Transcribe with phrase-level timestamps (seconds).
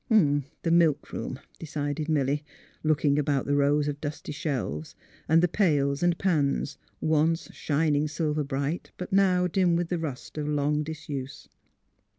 [0.05, 2.43] *' The milkroom," decided Milly,
[2.81, 4.95] looking about the rows of dusty shelves,
[5.29, 10.39] and the pails and pans, once shining silver bright, but now dim with the rust
[10.39, 11.49] of long disuse.